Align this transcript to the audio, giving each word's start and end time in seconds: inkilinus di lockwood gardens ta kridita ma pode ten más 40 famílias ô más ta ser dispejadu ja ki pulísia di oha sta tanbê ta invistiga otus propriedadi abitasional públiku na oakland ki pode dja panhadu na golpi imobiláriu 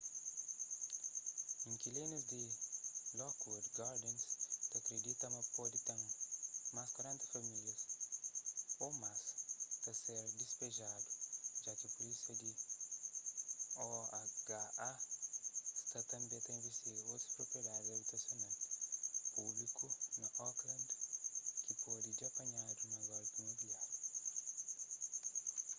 inkilinus 1.69 2.23
di 2.33 2.41
lockwood 3.19 3.65
gardens 3.77 4.23
ta 4.71 4.77
kridita 4.87 5.25
ma 5.35 5.41
pode 5.57 5.77
ten 5.87 6.01
más 6.75 6.89
40 6.99 7.33
famílias 7.33 7.79
ô 8.85 8.87
más 9.03 9.19
ta 9.83 9.91
ser 10.03 10.23
dispejadu 10.41 11.09
ja 11.63 11.71
ki 11.79 11.87
pulísia 11.95 12.33
di 12.41 12.51
oha 13.83 14.21
sta 15.89 15.99
tanbê 16.11 16.37
ta 16.45 16.51
invistiga 16.57 17.01
otus 17.13 17.33
propriedadi 17.35 17.87
abitasional 17.93 18.55
públiku 19.35 19.85
na 20.21 20.27
oakland 20.45 20.89
ki 21.65 21.73
pode 21.83 22.09
dja 22.17 22.29
panhadu 22.37 22.83
na 22.93 22.99
golpi 23.09 23.35
imobiláriu 23.41 23.99